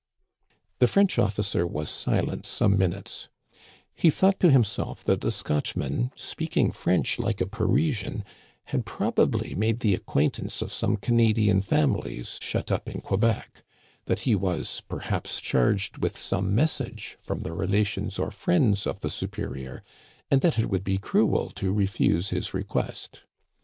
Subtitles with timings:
[0.79, 3.29] The French officer was silent some minutes;
[3.93, 8.23] he thought to himself that the Scotchman, speaking French like a Parisian,
[8.63, 13.63] had probably made the acquaintance of some Canadian families shut up in Quebec;
[14.05, 19.11] that he was perhaps charged with some message from the relations or friends of the
[19.11, 19.83] superior,
[20.31, 23.21] and that it would be cruel to refuse his request.